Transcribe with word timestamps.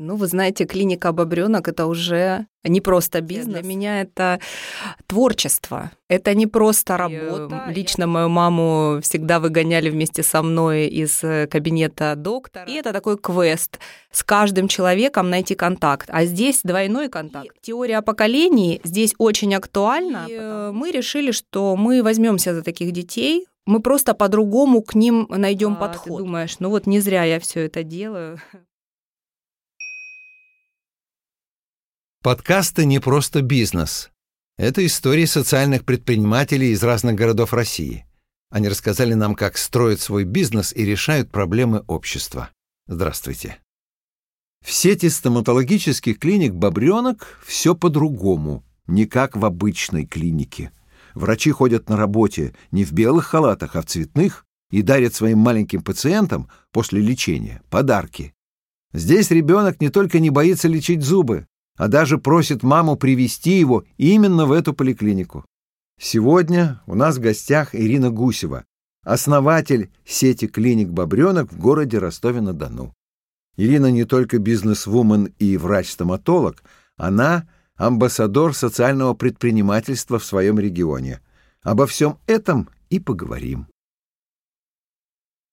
Ну, 0.00 0.16
вы 0.16 0.26
знаете, 0.26 0.64
клиника 0.64 1.12
бобренок 1.12 1.68
это 1.68 1.86
уже 1.86 2.46
не 2.64 2.80
просто 2.80 3.20
бизнес. 3.20 3.60
Для 3.60 3.68
меня 3.68 4.00
это 4.00 4.40
творчество. 5.06 5.90
Это 6.08 6.34
не 6.34 6.46
просто 6.46 6.96
работа. 6.96 7.66
И, 7.68 7.74
Лично 7.74 8.06
мою 8.06 8.28
маму 8.28 9.00
всегда 9.02 9.40
выгоняли 9.40 9.90
вместе 9.90 10.22
со 10.22 10.42
мной 10.42 10.86
из 10.86 11.22
э, 11.22 11.46
кабинета 11.46 12.14
доктора. 12.16 12.64
И 12.66 12.74
это 12.74 12.92
такой 12.92 13.18
квест. 13.18 13.78
С 14.10 14.22
каждым 14.22 14.68
человеком 14.68 15.30
найти 15.30 15.54
контакт. 15.54 16.08
А 16.10 16.24
здесь 16.24 16.60
двойной 16.64 17.08
контакт. 17.08 17.46
И 17.46 17.60
теория 17.60 18.02
поколений 18.02 18.80
здесь 18.84 19.14
очень 19.18 19.54
актуальна. 19.54 20.26
И 20.28 20.34
э, 20.34 20.70
мы 20.72 20.90
решили, 20.90 21.30
что 21.30 21.76
мы 21.76 22.02
возьмемся 22.02 22.54
за 22.54 22.62
таких 22.62 22.92
детей, 22.92 23.46
мы 23.66 23.80
просто 23.80 24.14
по-другому 24.14 24.82
к 24.82 24.94
ним 24.94 25.26
найдем 25.28 25.74
а, 25.74 25.76
подход. 25.76 26.18
Ты 26.18 26.24
думаешь, 26.24 26.56
ну 26.58 26.70
вот 26.70 26.86
не 26.86 27.00
зря 27.00 27.24
я 27.24 27.38
все 27.38 27.66
это 27.66 27.82
делаю. 27.82 28.38
Подкасты 32.22 32.84
не 32.84 32.98
просто 32.98 33.40
бизнес. 33.40 34.10
Это 34.58 34.84
истории 34.84 35.24
социальных 35.24 35.86
предпринимателей 35.86 36.72
из 36.72 36.82
разных 36.82 37.14
городов 37.14 37.54
России. 37.54 38.04
Они 38.50 38.68
рассказали 38.68 39.14
нам, 39.14 39.34
как 39.34 39.56
строят 39.56 40.02
свой 40.02 40.24
бизнес 40.24 40.74
и 40.74 40.84
решают 40.84 41.30
проблемы 41.30 41.82
общества. 41.86 42.50
Здравствуйте. 42.86 43.56
В 44.62 44.70
сети 44.70 45.08
стоматологических 45.08 46.18
клиник 46.18 46.52
«Бобренок» 46.52 47.40
все 47.42 47.74
по-другому, 47.74 48.66
не 48.86 49.06
как 49.06 49.34
в 49.34 49.42
обычной 49.46 50.04
клинике. 50.04 50.72
Врачи 51.14 51.50
ходят 51.52 51.88
на 51.88 51.96
работе 51.96 52.54
не 52.70 52.84
в 52.84 52.92
белых 52.92 53.28
халатах, 53.28 53.76
а 53.76 53.80
в 53.80 53.86
цветных 53.86 54.44
и 54.70 54.82
дарят 54.82 55.14
своим 55.14 55.38
маленьким 55.38 55.80
пациентам 55.80 56.50
после 56.70 57.00
лечения 57.00 57.62
подарки. 57.70 58.34
Здесь 58.92 59.30
ребенок 59.30 59.80
не 59.80 59.88
только 59.88 60.20
не 60.20 60.28
боится 60.28 60.68
лечить 60.68 61.02
зубы, 61.02 61.46
а 61.80 61.88
даже 61.88 62.18
просит 62.18 62.62
маму 62.62 62.94
привести 62.96 63.58
его 63.58 63.84
именно 63.96 64.44
в 64.44 64.52
эту 64.52 64.74
поликлинику. 64.74 65.46
Сегодня 65.98 66.82
у 66.86 66.94
нас 66.94 67.16
в 67.16 67.20
гостях 67.20 67.74
Ирина 67.74 68.10
Гусева, 68.10 68.66
основатель 69.02 69.90
сети 70.04 70.46
клиник 70.46 70.90
«Бобренок» 70.90 71.50
в 71.50 71.58
городе 71.58 71.96
Ростове-на-Дону. 71.96 72.92
Ирина 73.56 73.90
не 73.90 74.04
только 74.04 74.38
бизнес-вумен 74.38 75.32
и 75.38 75.56
врач-стоматолог, 75.56 76.62
она– 76.98 77.48
амбассадор 77.76 78.54
социального 78.54 79.14
предпринимательства 79.14 80.18
в 80.18 80.24
своем 80.26 80.58
регионе. 80.58 81.22
Обо 81.62 81.86
всем 81.86 82.18
этом 82.26 82.68
и 82.90 83.00
поговорим. 83.00 83.68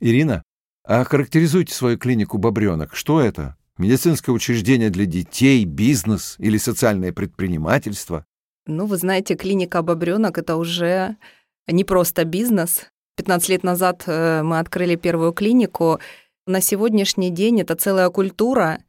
Ирина, 0.02 0.44
а 0.84 1.06
характеризуйте 1.06 1.74
свою 1.74 1.98
клинику 1.98 2.38
«Бобренок». 2.38 2.96
Что 2.96 3.22
это? 3.22 3.57
Медицинское 3.78 4.32
учреждение 4.32 4.90
для 4.90 5.06
детей, 5.06 5.66
бизнес 5.66 6.36
или 6.40 6.58
социальное 6.58 7.14
предпринимательство? 7.14 8.26
Ну, 8.66 8.86
вы 8.86 8.98
знаете, 8.98 9.36
клиника 9.36 9.82
«Бобренок»— 9.82 10.38
это 10.40 10.56
уже 10.56 11.16
не 11.68 11.84
просто 11.84 12.26
бизнес. 12.26 12.88
15 13.16 13.50
лет 13.50 13.64
назад 13.64 14.04
э, 14.06 14.42
мы 14.44 14.60
открыли 14.60 14.96
первую 14.96 15.34
клинику. 15.34 16.00
На 16.46 16.62
сегодняшний 16.62 17.30
день 17.30 17.62
это 17.62 17.76
целая 17.76 18.10
культура, 18.10 18.80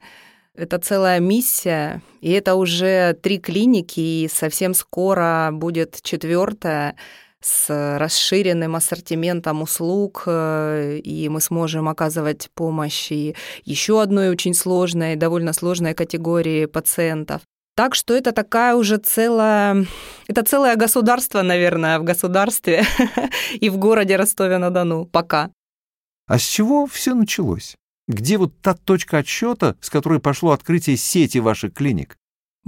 это 0.55 0.79
целая 0.79 1.21
миссия, 1.21 2.03
и 2.21 2.31
это 2.31 2.57
уже 2.57 3.15
три 3.23 3.39
клиники, 3.39 4.01
и 4.01 4.29
совсем 4.29 4.75
скоро 4.75 5.51
будет 5.53 6.01
четвертая 6.03 6.97
с 7.41 7.99
расширенным 7.99 8.75
ассортиментом 8.75 9.63
услуг, 9.63 10.25
э, 10.27 10.99
и 10.99 11.29
мы 11.29 11.41
сможем 11.41 11.89
оказывать 11.89 12.51
помощь 12.55 13.13
и 13.13 13.37
еще 13.65 14.03
одной 14.03 14.31
очень 14.31 14.55
сложной, 14.55 15.17
довольно 15.17 15.53
сложной 15.53 15.95
категории 15.95 16.67
пациентов. 16.67 17.43
Так 17.77 17.95
что 17.95 18.15
это 18.15 18.33
такая 18.33 18.75
уже 18.75 18.97
целая, 18.97 19.87
это 20.27 20.43
целое 20.43 20.75
государство, 20.75 21.43
наверное, 21.43 22.01
в 22.01 22.05
государстве 22.05 22.85
и 23.55 23.71
в 23.71 23.77
городе 23.77 24.17
Ростове-на-Дону 24.17 25.07
пока. 25.07 25.51
А 26.27 26.39
с 26.39 26.43
чего 26.43 26.87
все 26.87 27.15
началось? 27.15 27.77
Где 28.09 28.37
вот 28.37 28.59
та 28.61 28.75
точка 28.75 29.19
отсчета, 29.19 29.77
с 29.81 29.91
которой 29.91 30.19
пошло 30.19 30.51
открытие 30.51 30.97
сети 30.97 31.39
ваших 31.39 31.73
клиник? 31.73 32.17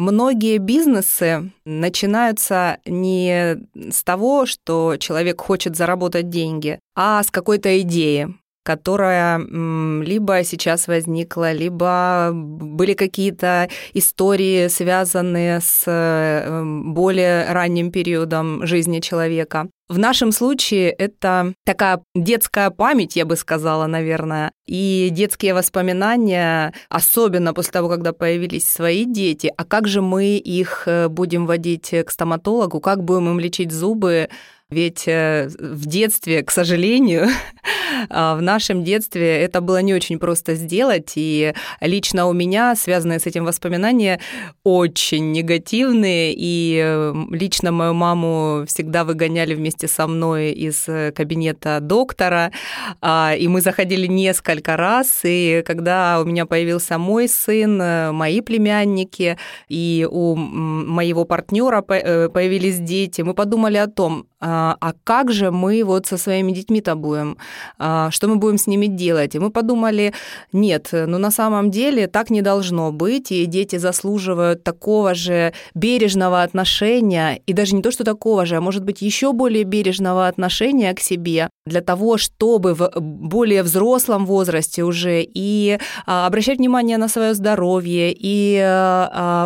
Многие 0.01 0.57
бизнесы 0.57 1.53
начинаются 1.67 2.79
не 2.87 3.59
с 3.75 4.03
того, 4.03 4.47
что 4.47 4.97
человек 4.99 5.43
хочет 5.43 5.77
заработать 5.77 6.31
деньги, 6.31 6.79
а 6.97 7.23
с 7.23 7.31
какой-то 7.31 7.79
идеи 7.83 8.35
которая 8.63 9.39
либо 9.39 10.45
сейчас 10.45 10.87
возникла, 10.87 11.51
либо 11.53 12.31
были 12.33 12.93
какие-то 12.93 13.69
истории, 13.95 14.69
связанные 14.69 15.61
с 15.61 15.85
э, 15.87 16.63
более 16.85 17.51
ранним 17.51 17.91
периодом 17.91 18.67
жизни 18.67 19.01
человека. 19.01 19.69
В 19.91 19.99
нашем 19.99 20.31
случае 20.31 20.91
это 20.91 21.53
такая 21.65 22.01
детская 22.15 22.71
память, 22.71 23.17
я 23.17 23.25
бы 23.25 23.35
сказала, 23.35 23.89
наверное, 23.89 24.53
и 24.65 25.09
детские 25.11 25.53
воспоминания, 25.53 26.73
особенно 26.89 27.53
после 27.53 27.73
того, 27.73 27.89
когда 27.89 28.13
появились 28.13 28.69
свои 28.69 29.05
дети, 29.05 29.53
а 29.57 29.65
как 29.65 29.89
же 29.89 30.01
мы 30.01 30.37
их 30.37 30.85
э, 30.87 31.09
будем 31.09 31.45
водить 31.45 31.93
к 32.07 32.11
стоматологу, 32.11 32.79
как 32.79 33.03
будем 33.03 33.31
им 33.31 33.41
лечить 33.41 33.73
зубы, 33.73 34.29
ведь 34.71 35.09
э, 35.09 35.49
в 35.59 35.87
детстве, 35.87 36.45
к 36.45 36.51
сожалению, 36.53 37.27
а, 38.09 38.37
в 38.37 38.43
нашем 38.43 38.85
детстве 38.85 39.41
это 39.41 39.61
было 39.61 39.83
не 39.83 39.93
очень 39.93 40.21
просто 40.21 40.55
сделать, 40.55 41.13
и 41.17 41.55
лично 41.81 42.27
у 42.27 42.33
меня 42.33 42.77
связанные 42.77 43.19
с 43.19 43.27
этим 43.27 43.45
воспоминания 43.45 44.21
очень 44.63 45.33
негативные, 45.33 46.33
и 46.37 46.81
э, 46.83 47.15
лично 47.31 47.73
мою 47.73 47.95
маму 47.95 48.65
всегда 48.69 49.05
выгоняли 49.05 49.55
вместе 49.55 49.80
со 49.87 50.07
мной 50.07 50.51
из 50.51 50.89
э, 50.89 51.13
кабинета 51.13 51.81
доктора, 51.81 52.53
а, 53.01 53.35
и 53.39 53.49
мы 53.49 53.61
заходили 53.61 54.07
несколько 54.07 54.77
раз, 54.77 55.21
и 55.25 55.63
когда 55.67 56.21
у 56.21 56.25
меня 56.25 56.47
появился 56.47 56.99
мой 56.99 57.29
сын, 57.29 57.77
мои 58.15 58.41
племянники, 58.41 59.37
и 59.69 60.07
у 60.11 60.37
моего 60.37 61.25
партнера 61.25 61.83
появились 61.83 62.79
дети, 62.79 63.23
мы 63.23 63.35
подумали 63.35 63.77
о 63.77 63.87
том, 63.87 64.27
а, 64.41 64.77
а 64.81 64.95
как 65.05 65.31
же 65.31 65.51
мы 65.51 65.85
вот 65.85 66.07
со 66.07 66.17
своими 66.17 66.53
детьми-то 66.53 66.95
будем, 66.95 67.37
а, 67.79 68.11
что 68.11 68.27
мы 68.27 68.37
будем 68.37 68.57
с 68.57 68.67
ними 68.67 68.87
делать? 68.87 69.35
И 69.35 69.39
мы 69.39 69.51
подумали, 69.51 70.15
нет, 70.53 70.89
ну 70.93 71.19
на 71.19 71.31
самом 71.31 71.71
деле 71.71 72.07
так 72.07 72.31
не 72.31 72.41
должно 72.41 72.91
быть, 72.91 73.33
и 73.33 73.45
дети 73.45 73.77
заслуживают 73.77 74.65
такого 74.65 75.15
же 75.15 75.53
бережного 75.75 76.43
отношения, 76.43 77.43
и 77.47 77.53
даже 77.53 77.75
не 77.75 77.83
то, 77.83 77.91
что 77.91 78.03
такого 78.03 78.47
же, 78.47 78.57
а 78.57 78.61
может 78.63 78.83
быть 78.83 79.03
еще 79.03 79.33
более 79.35 79.65
бережного 79.71 80.29
отношения 80.29 80.93
к 80.95 81.01
себе, 81.01 81.49
для 81.67 81.81
того, 81.81 82.19
чтобы 82.19 82.75
в 82.75 82.91
более 83.01 83.63
взрослом 83.63 84.27
возрасте 84.27 84.83
уже 84.83 85.23
и 85.23 85.79
а, 86.07 86.27
обращать 86.27 86.59
внимание 86.59 86.99
на 86.99 87.09
свое 87.09 87.35
здоровье, 87.35 88.15
и 88.15 88.59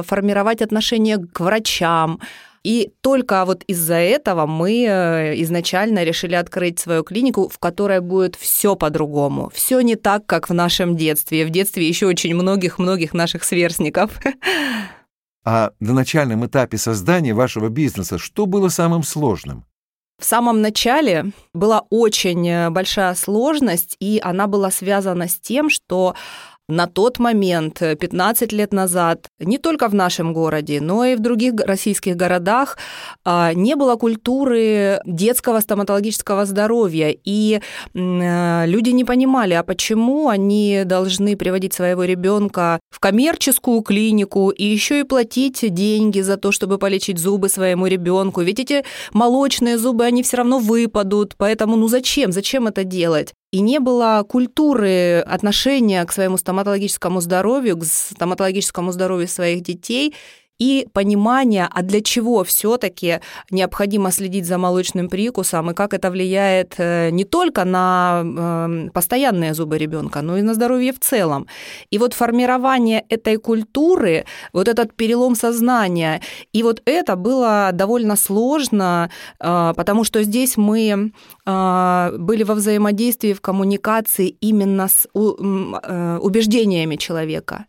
формировать 0.07 0.63
отношение 0.63 1.19
к 1.19 1.41
врачам, 1.41 2.19
и 2.65 2.93
только 3.03 3.45
вот 3.45 3.63
из-за 3.65 3.97
этого 3.97 4.47
мы 4.47 4.87
э, 4.89 5.43
изначально 5.43 6.03
решили 6.03 6.35
открыть 6.35 6.81
свою 6.81 7.05
клинику, 7.05 7.49
в 7.49 7.59
которой 7.59 8.01
будет 8.01 8.37
все 8.37 8.75
по-другому. 8.75 9.51
Все 9.55 9.83
не 9.83 9.97
так, 9.97 10.25
как 10.25 10.49
в 10.49 10.55
нашем 10.55 10.97
детстве. 10.97 11.45
В 11.45 11.51
детстве 11.51 11.87
еще 11.87 12.07
очень 12.07 12.35
многих-многих 12.35 13.13
наших 13.13 13.45
сверстников. 13.45 14.19
А 15.45 15.73
на 15.79 15.93
начальном 15.93 16.47
этапе 16.47 16.79
создания 16.79 17.35
вашего 17.35 17.69
бизнеса 17.69 18.17
что 18.17 18.47
было 18.47 18.71
самым 18.71 19.03
сложным? 19.03 19.67
В 20.19 20.25
самом 20.25 20.63
начале 20.63 21.33
была 21.53 21.85
очень 21.91 22.49
э, 22.49 22.71
большая 22.71 23.15
сложность, 23.15 23.97
и 23.99 24.21
она 24.23 24.47
была 24.47 24.71
связана 24.71 25.27
с 25.27 25.39
тем, 25.39 25.69
что 25.69 26.15
на 26.69 26.87
тот 26.87 27.19
момент, 27.19 27.81
15 27.81 28.53
э, 28.53 28.57
лет 28.57 28.73
назад, 28.73 29.27
не 29.39 29.59
только 29.59 29.89
в 29.89 29.95
нашем 29.95 30.33
городе, 30.33 30.81
но 30.81 31.05
и 31.05 31.15
в 31.15 31.21
других 31.21 31.55
российских 31.61 32.17
городах 32.17 32.79
а, 33.25 33.53
не 33.53 33.77
было 33.77 33.97
культуры 33.97 35.01
детского 35.05 35.61
стоматологического 35.61 36.47
здоровья. 36.47 37.15
И 37.25 37.61
э, 37.95 38.67
люди 38.67 38.91
не 38.91 39.05
понимали, 39.05 39.55
а 39.55 39.63
почему 39.63 40.29
они 40.29 40.83
должны 40.87 41.37
приводить 41.37 41.75
своего 41.75 42.05
ребенка 42.05 42.81
в 42.91 42.99
коммерческую 42.99 43.83
клинику 43.83 44.51
и 44.51 44.65
еще 44.65 45.01
и 45.01 45.05
платить 45.05 45.73
деньги 45.75 46.21
за 46.21 46.39
то, 46.39 46.51
чтобы 46.51 46.79
полечить 46.79 47.19
зубы 47.19 47.49
своему 47.49 47.87
ребенку. 47.87 48.41
Ведь 48.41 48.61
эти 48.61 48.85
молочные 49.13 49.77
зубы, 49.77 50.05
они 50.05 50.23
все 50.23 50.39
равно 50.39 50.59
выпадут. 50.59 51.35
Поэтому 51.37 51.77
ну 51.77 51.89
зачем? 51.89 52.33
Зачем 52.33 52.67
это 52.67 52.85
делать? 52.85 53.35
И 53.55 53.61
не 53.61 53.79
было 53.79 54.25
культуры 54.29 55.21
отношения 55.21 56.05
к 56.05 56.11
своему 56.11 56.37
стоматологическому 56.37 57.21
здоровью, 57.21 57.77
к 57.77 57.85
стоматологическому 57.85 58.91
здоровью 58.91 59.29
своих 59.29 59.63
детей. 59.63 60.13
И 60.59 60.87
понимание, 60.93 61.69
а 61.71 61.83
для 61.83 62.01
чего 62.01 62.45
все-таки 62.45 63.21
необходимо 63.51 64.13
следить 64.13 64.47
за 64.47 64.59
молочным 64.59 65.09
прикусом 65.09 65.71
и 65.71 65.75
как 65.75 65.95
это 65.95 66.11
влияет 66.11 66.75
э, 66.79 67.11
не 67.11 67.25
только 67.25 67.65
на 67.65 68.23
эм, 68.25 68.91
постоянные 68.91 69.55
зубы 69.55 69.79
ребенка, 69.79 70.23
но 70.23 70.39
и 70.39 70.43
на 70.43 70.55
здоровье 70.55 70.93
в 70.93 71.01
целом. 71.01 71.47
И 71.91 71.99
вот 71.99 72.15
формирование 72.15 73.05
этой 73.09 73.37
культуры, 73.37 74.25
вот 74.53 74.69
этот 74.69 74.95
перелом 74.95 75.35
сознания, 75.35 76.21
и 76.53 76.63
вот 76.63 76.83
это 76.85 77.17
было 77.17 77.71
довольно 77.73 78.17
сложно, 78.17 79.11
э, 79.41 79.73
потому 79.77 80.05
что 80.05 80.23
здесь 80.23 80.57
мы 80.57 81.13
э, 81.47 82.17
были 82.19 82.45
во 82.45 82.55
взаимодействии, 82.55 83.33
в 83.33 83.41
коммуникации 83.41 84.37
именно 84.41 84.89
с 84.89 85.09
убеждениями 85.15 86.97
человека. 86.97 87.67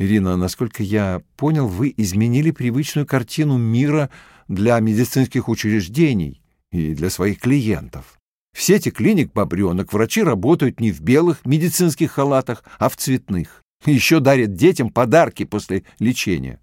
Ирина, 0.00 0.38
насколько 0.38 0.82
я 0.82 1.20
понял, 1.36 1.68
вы 1.68 1.92
изменили 1.94 2.52
привычную 2.52 3.06
картину 3.06 3.58
мира 3.58 4.08
для 4.48 4.80
медицинских 4.80 5.46
учреждений 5.46 6.40
и 6.72 6.94
для 6.94 7.10
своих 7.10 7.38
клиентов. 7.38 8.18
В 8.56 8.62
сети 8.62 8.90
клиник 8.90 9.34
«Бобренок» 9.34 9.92
врачи 9.92 10.22
работают 10.22 10.80
не 10.80 10.90
в 10.90 11.02
белых 11.02 11.44
медицинских 11.44 12.12
халатах, 12.12 12.64
а 12.78 12.88
в 12.88 12.96
цветных. 12.96 13.62
Еще 13.84 14.20
дарят 14.20 14.54
детям 14.54 14.88
подарки 14.88 15.44
после 15.44 15.84
лечения. 15.98 16.60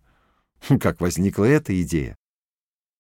Как 0.82 1.00
возникла 1.00 1.46
эта 1.46 1.80
идея? 1.84 2.16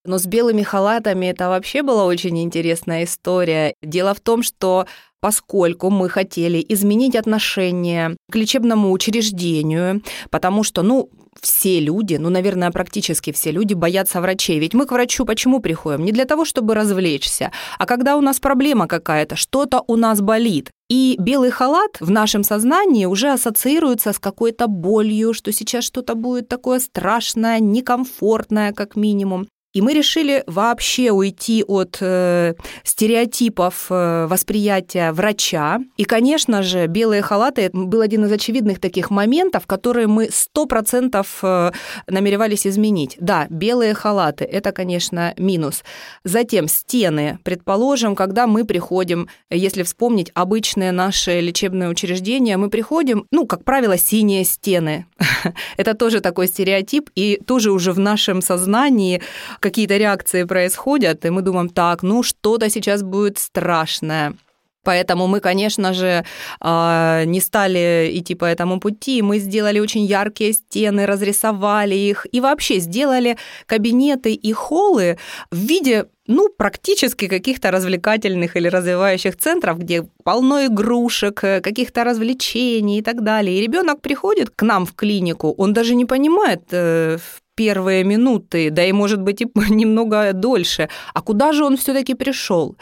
Но 0.06 0.20
с 0.20 0.28
белыми 0.28 0.62
халатами 0.62 1.26
это 1.26 1.50
вообще 1.50 1.82
была 1.82 2.06
очень 2.06 2.38
интересная 2.44 3.06
история. 3.06 3.74
Дело 3.82 4.14
в 4.14 4.20
том, 4.20 4.44
что 4.44 4.86
поскольку 5.22 5.90
мы 5.90 6.10
хотели 6.10 6.64
изменить 6.70 7.16
отношение 7.16 8.18
к 8.32 8.36
лечебному 8.36 8.92
учреждению, 8.92 10.02
потому 10.30 10.64
что, 10.64 10.84
ну, 10.84 11.10
все 11.42 11.80
люди, 11.80 12.16
ну, 12.16 12.30
наверное, 12.30 12.72
практически 12.72 13.32
все 13.32 13.52
люди 13.52 13.74
боятся 13.74 14.22
врачей. 14.22 14.60
Ведь 14.60 14.74
мы 14.74 14.86
к 14.86 14.92
врачу 14.92 15.26
почему 15.26 15.60
приходим? 15.60 16.06
Не 16.06 16.12
для 16.12 16.26
того, 16.26 16.46
чтобы 16.46 16.74
развлечься, 16.74 17.52
а 17.78 17.86
когда 17.86 18.18
у 18.18 18.22
нас 18.22 18.40
проблема 18.40 18.88
какая-то, 18.88 19.36
что-то 19.36 19.84
у 19.88 19.96
нас 19.96 20.22
болит. 20.22 20.72
И 20.90 21.18
белый 21.20 21.52
халат 21.52 21.98
в 22.00 22.10
нашем 22.10 22.44
сознании 22.44 23.06
уже 23.06 23.32
ассоциируется 23.32 24.14
с 24.14 24.20
какой-то 24.20 24.68
болью, 24.68 25.34
что 25.34 25.52
сейчас 25.52 25.84
что-то 25.84 26.16
будет 26.16 26.48
такое 26.48 26.80
страшное, 26.80 27.60
некомфортное, 27.60 28.72
как 28.72 28.96
минимум. 28.96 29.48
И 29.78 29.82
мы 29.82 29.94
решили 29.94 30.44
вообще 30.48 31.12
уйти 31.12 31.64
от 31.64 32.00
э, 32.02 32.56
стереотипов 32.84 33.86
э, 33.92 34.26
восприятия 34.26 35.12
врача. 35.12 35.82
И, 35.98 36.04
конечно 36.04 36.64
же, 36.64 36.88
белые 36.88 37.22
халаты 37.22 37.70
был 37.72 38.02
один 38.02 38.26
из 38.26 38.32
очевидных 38.32 38.80
таких 38.80 39.12
моментов, 39.12 39.68
которые 39.68 40.08
мы 40.08 40.30
сто 40.32 40.66
процентов 40.66 41.42
э, 41.44 41.70
намеревались 42.08 42.66
изменить. 42.66 43.18
Да, 43.20 43.46
белые 43.52 43.94
халаты– 43.94 44.46
это, 44.52 44.72
конечно, 44.72 45.36
минус. 45.38 45.84
Затем 46.24 46.68
стены. 46.68 47.38
Предположим, 47.44 48.16
когда 48.16 48.48
мы 48.48 48.66
приходим, 48.66 49.30
если 49.52 49.84
вспомнить 49.84 50.32
обычные 50.34 50.92
наши 50.92 51.40
лечебные 51.40 51.90
учреждения, 51.90 52.58
мы 52.58 52.72
приходим, 52.72 53.28
ну, 53.30 53.46
как 53.46 53.64
правило, 53.64 53.96
синие 53.96 54.44
стены. 54.44 55.06
это 55.78 55.94
тоже 55.94 56.20
такой 56.20 56.48
стереотип, 56.48 57.12
и 57.14 57.40
тоже 57.46 57.70
уже 57.70 57.92
в 57.92 58.00
нашем 58.00 58.42
сознании 58.42 59.22
какие-то 59.68 59.98
реакции 59.98 60.46
происходят, 60.46 61.26
и 61.26 61.30
мы 61.30 61.42
думаем, 61.42 61.70
так, 61.70 62.04
ну 62.04 62.24
что-то 62.24 62.70
сейчас 62.70 63.04
будет 63.04 63.38
страшное. 63.38 64.34
Поэтому 64.88 65.28
мы, 65.28 65.42
конечно 65.42 65.94
же, 65.94 66.24
а, 66.62 67.26
не 67.26 67.42
стали 67.42 68.10
идти 68.14 68.36
по 68.36 68.46
этому 68.46 68.80
пути. 68.80 69.22
Мы 69.22 69.40
сделали 69.40 69.82
очень 69.82 70.06
яркие 70.06 70.54
стены, 70.54 71.06
разрисовали 71.06 71.96
их 71.96 72.26
и 72.32 72.40
вообще 72.40 72.80
сделали 72.80 73.38
кабинеты 73.66 74.34
и 74.34 74.54
холлы 74.54 75.18
в 75.52 75.58
виде 75.58 76.06
ну, 76.28 76.48
практически 76.58 77.28
каких-то 77.28 77.72
развлекательных 77.72 78.56
или 78.56 78.70
развивающих 78.70 79.36
центров, 79.36 79.78
где 79.78 80.04
полно 80.24 80.66
игрушек, 80.66 81.36
каких-то 81.36 82.06
развлечений 82.06 83.00
и 83.00 83.02
так 83.02 83.24
далее. 83.24 83.58
И 83.58 83.62
ребенок 83.62 84.00
приходит 84.02 84.50
к 84.50 84.62
нам 84.66 84.86
в 84.86 84.94
клинику, 84.94 85.54
он 85.58 85.74
даже 85.74 85.96
не 85.96 86.06
понимает 86.06 86.62
э, 86.72 87.18
первые 87.58 88.04
минуты, 88.04 88.70
да 88.72 88.84
и, 88.86 88.92
может 88.92 89.22
быть, 89.22 89.42
и 89.42 89.48
немного 89.70 90.34
дольше. 90.34 90.90
А 91.14 91.22
куда 91.22 91.52
же 91.52 91.66
он 91.66 91.76
все-таки 91.76 92.16
пришел? 92.16 92.76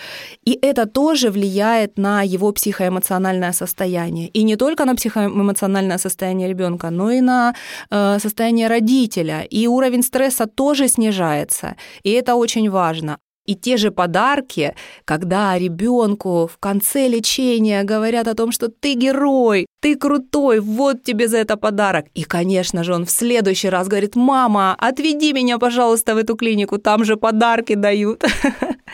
И 0.48 0.60
это 0.62 0.86
тоже 0.86 1.30
влияет 1.30 1.98
на 1.98 2.22
его 2.22 2.51
психоэмоциональное 2.51 3.54
состояние. 3.54 4.27
И 4.27 4.44
не 4.44 4.56
только 4.56 4.86
на 4.86 4.95
психоэмоциональное 4.95 5.98
состояние 5.98 6.50
ребенка, 6.50 6.89
но 6.92 7.12
и 7.12 7.22
на 7.22 7.54
э, 7.92 8.19
состояние 8.19 8.68
родителя. 8.68 9.42
И 9.54 9.68
уровень 9.68 10.04
стресса 10.04 10.45
тоже 10.45 10.88
снижается. 10.88 11.75
И 12.04 12.12
это 12.12 12.36
очень 12.36 12.69
важно. 12.69 13.18
И 13.45 13.56
те 13.56 13.77
же 13.77 13.92
подарки, 13.92 14.75
когда 15.06 15.57
ребенку 15.57 16.50
в 16.51 16.57
конце 16.57 17.07
лечения 17.07 17.83
говорят 17.83 18.27
о 18.27 18.33
том, 18.33 18.51
что 18.51 18.69
ты 18.69 18.95
герой, 18.95 19.68
ты 19.81 19.95
крутой, 19.95 20.59
вот 20.59 21.03
тебе 21.03 21.27
за 21.27 21.38
это 21.38 21.57
подарок. 21.57 22.07
И, 22.15 22.24
конечно 22.24 22.83
же, 22.83 22.94
он 22.94 23.06
в 23.06 23.12
следующий 23.12 23.69
раз 23.69 23.88
говорит, 23.88 24.15
мама, 24.15 24.75
отведи 24.80 25.31
меня, 25.33 25.59
пожалуйста, 25.59 26.15
в 26.15 26.18
эту 26.18 26.36
клинику, 26.36 26.77
там 26.77 27.06
же 27.06 27.18
подарки 27.18 27.75
дают. 27.75 28.24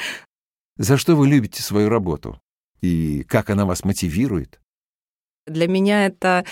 За 0.77 0.97
что 0.97 1.15
вы 1.15 1.27
любите 1.27 1.61
свою 1.61 1.89
работу? 1.89 2.41
И 2.81 3.23
как 3.23 3.49
она 3.49 3.65
вас 3.65 3.85
мотивирует? 3.85 4.59
Для 5.47 5.67
меня 5.67 6.05
это 6.05 6.45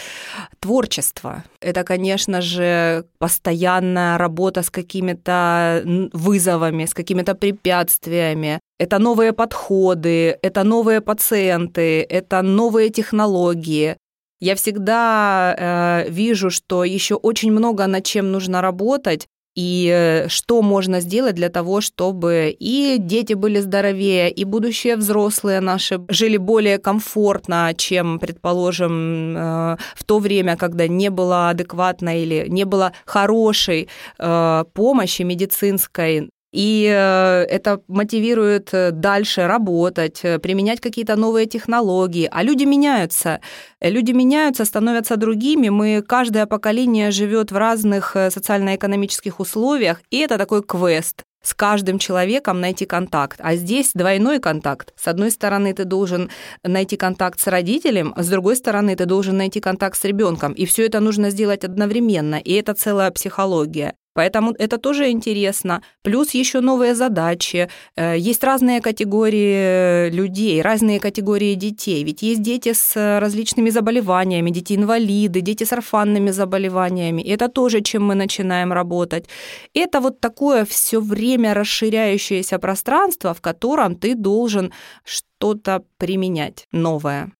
творчество. 0.60 1.44
Это, 1.62 1.84
конечно 1.84 2.42
же, 2.42 3.06
постоянная 3.20 4.18
работа 4.18 4.64
с 4.64 4.70
какими-то 4.70 5.84
вызовами, 6.14 6.86
с 6.86 6.94
какими-то 6.94 7.36
препятствиями. 7.36 8.60
Это 8.80 8.98
новые 8.98 9.34
подходы, 9.34 10.38
это 10.42 10.64
новые 10.64 11.02
пациенты, 11.02 12.02
это 12.02 12.42
новые 12.42 12.90
технологии. 12.90 13.98
Я 14.42 14.56
всегда 14.56 15.56
э, 15.58 16.10
вижу, 16.10 16.50
что 16.50 16.84
еще 16.84 17.16
очень 17.16 17.52
много 17.52 17.88
над 17.88 18.06
чем 18.06 18.32
нужно 18.32 18.62
работать, 18.62 19.28
и 19.56 19.92
э, 19.94 20.28
что 20.30 20.62
можно 20.62 21.00
сделать 21.00 21.36
для 21.36 21.50
того, 21.50 21.82
чтобы 21.82 22.56
и 22.58 22.98
дети 23.00 23.34
были 23.34 23.60
здоровее, 23.60 24.32
и 24.32 24.46
будущие 24.46 24.96
взрослые 24.96 25.60
наши 25.60 26.00
жили 26.10 26.38
более 26.38 26.78
комфортно, 26.78 27.74
чем, 27.76 28.20
предположим, 28.20 29.36
э, 29.36 29.78
в 29.96 30.04
то 30.06 30.20
время, 30.20 30.56
когда 30.58 30.88
не 30.88 31.10
было 31.10 31.50
адекватной 31.50 32.22
или 32.24 32.46
не 32.48 32.66
было 32.66 32.94
хорошей 33.06 33.90
э, 34.18 34.64
помощи 34.74 35.24
медицинской 35.24 36.30
и 36.52 36.86
э, 36.92 37.44
это 37.44 37.82
мотивирует 37.88 38.70
э, 38.74 38.92
дальше 38.92 39.48
работать, 39.48 40.22
э, 40.24 40.40
применять 40.40 40.82
какие-то 40.82 41.16
новые 41.16 41.46
технологии. 41.46 42.28
А 42.32 42.44
люди 42.44 42.64
меняются. 42.64 43.40
Люди 43.82 44.12
меняются, 44.12 44.66
становятся 44.66 45.16
другими. 45.16 45.70
Мы, 45.70 46.02
каждое 46.02 46.46
поколение 46.48 47.12
живет 47.12 47.52
в 47.52 47.58
разных 47.58 48.16
социально-экономических 48.16 49.40
условиях, 49.40 50.02
и 50.10 50.18
это 50.18 50.38
такой 50.38 50.64
квест 50.64 51.24
с 51.42 51.54
каждым 51.54 52.00
человеком 52.00 52.60
найти 52.60 52.86
контакт. 52.86 53.40
А 53.42 53.56
здесь 53.56 53.92
двойной 53.94 54.40
контакт. 54.40 54.94
С 54.98 55.08
одной 55.08 55.32
стороны, 55.32 55.74
ты 55.74 55.86
должен 55.86 56.30
найти 56.64 56.98
контакт 56.98 57.40
с 57.40 57.48
родителем, 57.48 58.14
с 58.18 58.28
другой 58.28 58.56
стороны, 58.56 58.96
ты 58.96 59.06
должен 59.06 59.38
найти 59.38 59.60
контакт 59.60 59.98
с 59.98 60.04
ребенком. 60.04 60.54
И 60.54 60.66
все 60.66 60.86
это 60.86 61.00
нужно 61.00 61.30
сделать 61.30 61.64
одновременно. 61.64 62.36
И 62.36 62.54
это 62.54 62.74
целая 62.74 63.12
психология. 63.12 63.94
Поэтому 64.14 64.54
это 64.60 64.78
тоже 64.78 65.10
интересно. 65.12 65.82
Плюс 66.04 66.34
еще 66.34 66.62
новые 66.62 66.96
задачи. 66.96 67.70
Э, 67.96 68.18
есть 68.18 68.44
разные 68.44 68.82
категории 68.82 70.10
людей, 70.10 70.62
разные 70.62 71.00
категории 71.00 71.56
детей. 71.56 72.04
Ведь 72.04 72.22
есть 72.22 72.42
дети 72.42 72.74
с 72.74 73.20
различными 73.20 73.70
заболеваниями, 73.70 74.52
дети-инвалиды, 74.52 75.42
дети 75.42 75.64
с 75.64 75.74
орфанными 75.74 76.32
заболеваниями. 76.32 77.22
Это 77.22 77.48
тоже, 77.48 77.82
чем 77.82 78.04
мы 78.06 78.16
начинаем 78.16 78.74
работать. 78.74 79.26
Это 79.74 80.02
вот 80.02 80.20
такое 80.20 80.66
все 80.66 81.00
время 81.00 81.54
расширяющееся 81.54 82.60
пространство, 82.60 83.34
в 83.34 83.42
котором 83.42 83.96
ты 83.96 84.16
должен 84.16 84.72
что-то 85.06 85.84
применять 85.98 86.66
новое. 86.72 87.32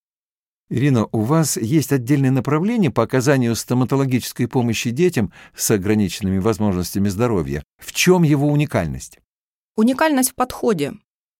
Ирина, 0.70 1.08
у 1.12 1.22
вас 1.22 1.58
есть 1.58 1.92
отдельное 1.92 2.30
направление 2.30 2.92
по 2.92 3.02
оказанию 3.02 3.56
стоматологической 3.56 4.48
помощи 4.48 4.92
детям 4.92 5.34
с 5.56 5.72
ограниченными 5.72 6.38
возможностями 6.38 7.10
здоровья. 7.10 7.64
В 7.80 7.92
чем 7.92 8.22
его 8.22 8.48
уникальность? 8.48 9.18
Уникальность 9.76 10.32
в 10.32 10.36
подходе. 10.36 10.94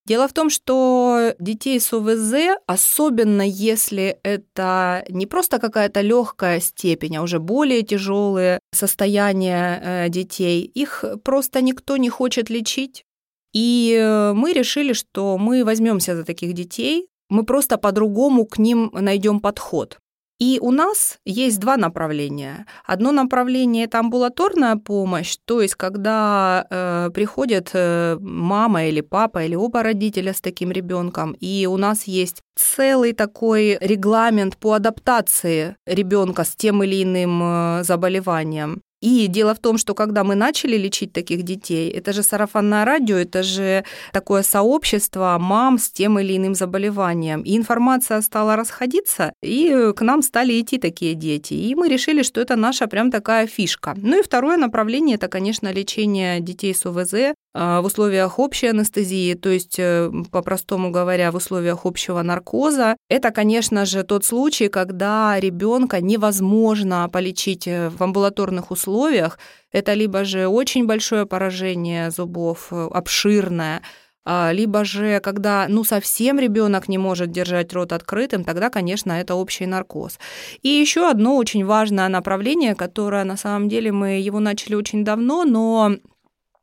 Дело 0.06 0.26
в 0.26 0.32
том, 0.32 0.50
что 0.50 1.34
детей 1.38 1.78
с 1.78 1.92
ОВЗ, 1.92 2.58
особенно 2.66 3.42
если 3.42 4.18
это 4.24 5.04
не 5.08 5.26
просто 5.26 5.60
какая-то 5.60 6.00
легкая 6.00 6.58
степень, 6.58 7.18
а 7.18 7.22
уже 7.22 7.38
более 7.38 7.82
тяжелые 7.82 8.58
состояния 8.74 9.80
э, 9.80 10.08
детей, 10.08 10.62
их 10.62 11.04
просто 11.22 11.60
никто 11.60 11.96
не 11.96 12.08
хочет 12.08 12.50
лечить. 12.50 13.04
И 13.52 13.96
э, 13.96 14.32
мы 14.32 14.52
решили, 14.52 14.94
что 14.94 15.38
мы 15.38 15.64
возьмемся 15.64 16.16
за 16.16 16.24
таких 16.24 16.54
детей, 16.54 17.06
мы 17.30 17.44
просто 17.44 17.78
по-другому 17.78 18.44
к 18.44 18.58
ним 18.58 18.90
найдем 18.92 19.40
подход. 19.40 19.98
И 20.40 20.58
у 20.62 20.70
нас 20.70 21.18
есть 21.26 21.60
два 21.60 21.76
направления. 21.76 22.64
Одно 22.86 23.12
направление– 23.12 23.84
это 23.86 23.98
амбулаторная 23.98 24.76
помощь, 24.76 25.36
то 25.44 25.60
есть 25.60 25.74
когда 25.74 26.66
э, 26.70 27.10
приходит 27.12 27.70
э, 27.74 28.16
мама 28.18 28.86
или 28.86 29.02
папа 29.02 29.44
или 29.44 29.54
оба 29.54 29.82
родителя 29.82 30.32
с 30.32 30.40
таким 30.40 30.72
ребенком, 30.72 31.32
и 31.32 31.66
у 31.66 31.76
нас 31.76 32.04
есть 32.04 32.40
целый 32.56 33.12
такой 33.12 33.76
регламент 33.82 34.56
по 34.56 34.72
адаптации 34.72 35.76
ребенка 35.86 36.44
с 36.44 36.56
тем 36.56 36.82
или 36.82 37.02
иным 37.02 37.42
э, 37.42 37.84
заболеванием. 37.84 38.80
И 39.00 39.26
дело 39.28 39.54
в 39.54 39.58
том, 39.58 39.78
что 39.78 39.94
когда 39.94 40.24
мы 40.24 40.34
начали 40.34 40.76
лечить 40.76 41.12
таких 41.12 41.42
детей, 41.42 41.90
это 41.90 42.12
же 42.12 42.22
сарафанное 42.22 42.84
радио, 42.84 43.16
это 43.16 43.42
же 43.42 43.84
такое 44.12 44.42
сообщество 44.42 45.36
мам 45.40 45.78
с 45.78 45.90
тем 45.90 46.18
или 46.18 46.36
иным 46.36 46.54
заболеванием. 46.54 47.40
И 47.42 47.56
информация 47.56 48.20
стала 48.20 48.56
расходиться, 48.56 49.32
и 49.42 49.92
к 49.96 50.02
нам 50.02 50.22
стали 50.22 50.60
идти 50.60 50.78
такие 50.78 51.14
дети. 51.14 51.54
И 51.54 51.74
мы 51.74 51.88
решили, 51.88 52.22
что 52.22 52.40
это 52.40 52.56
наша 52.56 52.86
прям 52.86 53.10
такая 53.10 53.46
фишка. 53.46 53.94
Ну 53.96 54.18
и 54.18 54.22
второе 54.22 54.56
направление– 54.56 55.14
это, 55.16 55.28
конечно, 55.28 55.72
лечение 55.72 56.40
детей 56.40 56.74
с 56.74 56.84
ОВЗ 56.84 57.34
в 57.52 57.82
условиях 57.84 58.38
общей 58.38 58.68
анестезии, 58.68 59.34
то 59.34 59.48
есть, 59.48 59.76
э, 59.78 60.10
по-простому 60.30 60.90
говоря, 60.90 61.32
в 61.32 61.36
условиях 61.36 61.84
общего 61.84 62.22
наркоза. 62.22 62.96
Это, 63.08 63.32
конечно 63.32 63.84
же, 63.84 64.04
тот 64.04 64.24
случай, 64.24 64.68
когда 64.68 65.38
ребенка 65.40 66.00
невозможно 66.00 67.08
полечить 67.12 67.66
э, 67.66 67.88
в 67.90 68.00
амбулаторных 68.02 68.70
условиях, 68.70 69.38
это 69.72 69.94
либо 69.94 70.24
же 70.24 70.46
очень 70.46 70.86
большое 70.86 71.26
поражение 71.26 72.10
зубов, 72.10 72.68
э, 72.70 72.88
обширное, 72.92 73.82
а, 74.24 74.52
либо 74.52 74.84
же, 74.84 75.18
когда 75.20 75.66
ну, 75.68 75.82
совсем 75.82 76.38
ребенок 76.38 76.88
не 76.88 76.98
может 76.98 77.30
держать 77.30 77.72
рот 77.72 77.92
открытым, 77.92 78.44
тогда, 78.44 78.68
конечно, 78.68 79.12
это 79.12 79.34
общий 79.34 79.66
наркоз. 79.66 80.18
И 80.62 80.68
еще 80.68 81.10
одно 81.10 81.36
очень 81.36 81.64
важное 81.64 82.08
направление, 82.08 82.74
которое 82.74 83.24
на 83.24 83.36
самом 83.36 83.68
деле 83.68 83.92
мы 83.92 84.20
его 84.20 84.38
начали 84.38 84.74
очень 84.74 85.04
давно, 85.04 85.44
но 85.44 85.82
а, 85.82 85.92
а, 85.92 86.09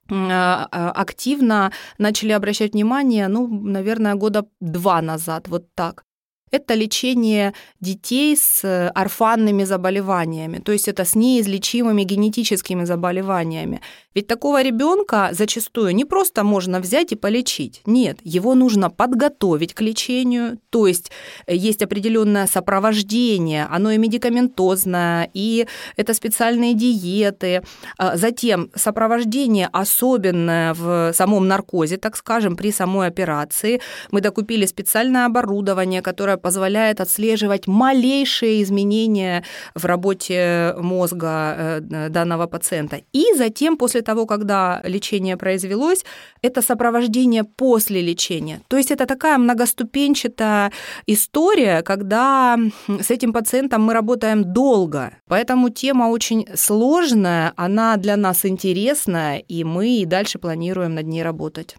активно 0.10 1.72
начали 1.98 2.32
обращать 2.32 2.74
внимание, 2.74 3.28
ну, 3.28 3.48
наверное, 3.48 4.16
года 4.16 4.46
два 4.60 5.02
назад, 5.02 5.48
вот 5.48 5.74
так 5.76 6.04
это 6.52 6.76
лечение 6.76 7.54
детей 7.80 8.36
с 8.36 8.64
э, 8.64 8.90
орфанными 8.90 9.64
заболеваниями, 9.66 10.60
то 10.60 10.72
есть 10.72 10.88
это 10.88 11.04
с 11.04 11.16
неизлечимыми 11.16 12.04
генетическими 12.04 12.86
заболеваниями. 12.86 13.82
Ведь 14.18 14.26
такого 14.26 14.64
ребенка 14.64 15.30
зачастую 15.32 15.94
не 15.94 16.04
просто 16.04 16.44
можно 16.44 16.80
взять 16.80 17.12
и 17.12 17.16
полечить. 17.16 17.82
Нет, 17.86 18.18
его 18.24 18.56
нужно 18.56 18.90
подготовить 18.90 19.76
к 19.76 19.82
лечению, 19.82 20.58
то 20.72 20.88
есть 20.88 21.12
э, 21.46 21.56
есть 21.56 21.84
определенное 21.84 22.48
сопровождение, 22.48 23.68
оно 23.70 23.92
и 23.92 24.00
медикаментозное, 24.00 25.30
и 25.36 25.68
это 25.98 26.16
специальные 26.16 26.74
диеты. 26.74 27.62
А 28.00 28.18
затем 28.18 28.72
сопровождение 28.74 29.70
особенное 29.72 30.74
в 30.74 31.14
самом 31.14 31.48
наркозе, 31.48 31.98
так 31.98 32.18
скажем, 32.18 32.56
при 32.56 32.72
самой 32.72 33.10
операции. 33.10 33.82
Мы 34.10 34.22
докупили 34.22 34.66
специальное 34.66 35.28
оборудование, 35.28 36.02
которое 36.02 36.38
позволяет 36.38 37.02
отслеживать 37.02 37.68
малейшие 37.68 38.64
изменения 38.64 39.44
в 39.76 39.86
работе 39.86 40.74
мозга 40.80 41.82
э, 41.92 42.10
данного 42.10 42.48
пациента. 42.48 43.02
И 43.14 43.26
затем, 43.36 43.78
после 43.78 44.02
того, 44.08 44.26
когда 44.26 44.82
лечение 44.86 45.36
произвелось, 45.36 46.06
это 46.42 46.62
сопровождение 46.62 47.44
после 47.44 48.02
лечения. 48.02 48.62
То 48.70 48.78
есть 48.78 48.90
это 48.90 49.06
такая 49.06 49.38
многоступенчатая 49.38 50.72
история, 51.08 51.82
когда 51.82 52.58
с 52.88 53.12
этим 53.12 53.34
пациентом 53.34 53.84
мы 53.84 53.94
работаем 53.94 54.54
долго. 54.54 55.12
Поэтому 55.28 55.70
тема 55.70 56.06
очень 56.06 56.48
сложная, 56.56 57.52
она 57.58 57.98
для 57.98 58.16
нас 58.16 58.46
интересная, 58.46 59.40
и 59.40 59.66
мы 59.66 60.00
и 60.00 60.06
дальше 60.06 60.40
планируем 60.40 60.96
над 60.96 61.06
ней 61.06 61.22
работать. 61.22 61.76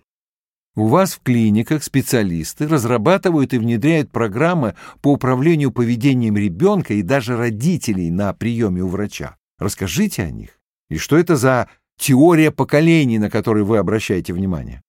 У 0.76 0.86
вас 0.86 1.14
в 1.14 1.22
клиниках 1.22 1.82
специалисты 1.82 2.68
разрабатывают 2.68 3.54
и 3.54 3.58
внедряют 3.58 4.12
программы 4.12 4.74
по 5.00 5.12
управлению 5.12 5.72
поведением 5.72 6.36
ребенка 6.36 6.92
и 6.92 7.02
даже 7.02 7.36
родителей 7.36 8.10
на 8.10 8.34
приеме 8.34 8.82
у 8.82 8.88
врача. 8.88 9.36
Расскажите 9.58 10.22
о 10.22 10.30
них. 10.30 10.50
И 10.90 10.98
что 10.98 11.18
это 11.18 11.36
за 11.36 11.68
теория 11.98 12.50
поколений, 12.50 13.18
на 13.18 13.28
которую 13.28 13.66
вы 13.66 13.78
обращаете 13.78 14.32
внимание? 14.32 14.82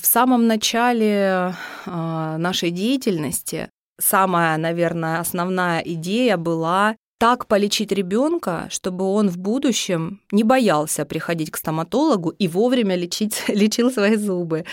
В 0.00 0.06
самом 0.06 0.46
начале 0.46 1.54
э, 1.86 2.36
нашей 2.36 2.70
деятельности 2.70 3.70
самая, 3.98 4.58
наверное, 4.58 5.20
основная 5.20 5.80
идея 5.80 6.36
была 6.36 6.96
так 7.18 7.46
полечить 7.46 7.92
ребенка, 7.92 8.66
чтобы 8.70 9.04
он 9.06 9.30
в 9.30 9.38
будущем 9.38 10.20
не 10.32 10.42
боялся 10.42 11.06
приходить 11.06 11.50
к 11.50 11.56
стоматологу 11.56 12.30
и 12.30 12.46
вовремя 12.46 12.94
лечить, 12.94 13.44
лечил 13.48 13.90
свои 13.90 14.16
зубы. 14.16 14.64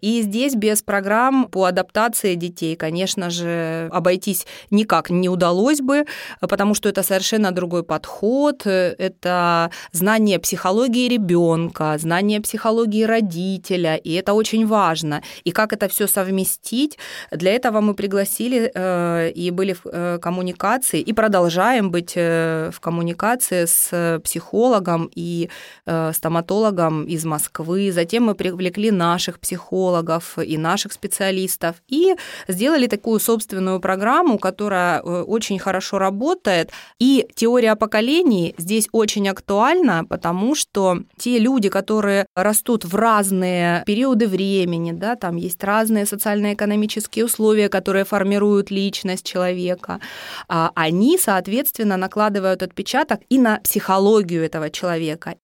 И 0.00 0.20
здесь 0.22 0.54
без 0.56 0.82
программ 0.82 1.46
по 1.46 1.64
адаптации 1.64 2.34
детей, 2.34 2.74
конечно 2.74 3.30
же, 3.30 3.88
обойтись 3.92 4.46
никак 4.70 5.10
не 5.10 5.28
удалось 5.28 5.80
бы, 5.80 6.04
потому 6.40 6.74
что 6.74 6.88
это 6.88 7.04
совершенно 7.04 7.52
другой 7.52 7.84
подход, 7.84 8.66
это 8.66 9.70
знание 9.92 10.40
психологии 10.40 11.08
ребенка, 11.08 11.96
знание 11.98 12.40
психологии 12.40 13.04
родителя, 13.04 13.94
и 13.94 14.12
это 14.14 14.34
очень 14.34 14.66
важно. 14.66 15.22
И 15.44 15.52
как 15.52 15.72
это 15.72 15.88
все 15.88 16.08
совместить, 16.08 16.98
для 17.30 17.52
этого 17.52 17.80
мы 17.80 17.94
пригласили 17.94 18.72
э, 18.74 19.30
и 19.30 19.50
были 19.52 19.74
в 19.74 19.82
э, 19.84 20.18
коммуникации, 20.20 21.00
и 21.00 21.12
продолжаем 21.12 21.91
быть 21.92 22.14
э, 22.16 22.70
в 22.72 22.80
коммуникации 22.80 23.66
с 23.66 24.20
психологом 24.24 25.10
и 25.14 25.48
э, 25.86 26.12
стоматологом 26.12 27.04
из 27.04 27.24
Москвы. 27.24 27.92
Затем 27.92 28.24
мы 28.24 28.34
привлекли 28.34 28.90
наших 28.90 29.38
психологов 29.38 30.38
и 30.38 30.58
наших 30.58 30.92
специалистов 30.92 31.76
и 31.88 32.16
сделали 32.48 32.86
такую 32.86 33.20
собственную 33.20 33.80
программу, 33.80 34.38
которая 34.38 35.00
э, 35.00 35.22
очень 35.22 35.58
хорошо 35.58 35.98
работает. 35.98 36.70
И 36.98 37.26
теория 37.34 37.76
поколений 37.76 38.54
здесь 38.58 38.88
очень 38.92 39.28
актуальна, 39.28 40.04
потому 40.08 40.54
что 40.54 40.98
те 41.18 41.38
люди, 41.38 41.68
которые 41.68 42.26
растут 42.34 42.84
в 42.84 42.96
разные 42.96 43.82
периоды 43.86 44.26
времени, 44.26 44.92
да, 44.92 45.16
там 45.16 45.36
есть 45.36 45.62
разные 45.62 46.06
социально-экономические 46.06 47.26
условия, 47.26 47.68
которые 47.68 48.04
формируют 48.04 48.70
личность 48.70 49.26
человека, 49.26 50.00
а 50.48 50.70
они, 50.74 51.18
соответственно, 51.18 51.81
естественно, 51.82 51.96
накладывают 51.96 52.62
отпечаток 52.62 53.20
и 53.28 53.38
на 53.38 53.58
психологию 53.58 54.44
этого 54.44 54.70
человека. 54.70 55.34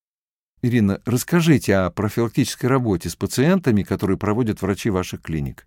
Ирина, 0.62 1.00
расскажите 1.06 1.76
о 1.76 1.90
профилактической 1.90 2.66
работе 2.66 3.08
с 3.08 3.16
пациентами, 3.16 3.82
которые 3.82 4.16
проводят 4.16 4.62
врачи 4.62 4.90
ваших 4.90 5.22
клиник. 5.22 5.66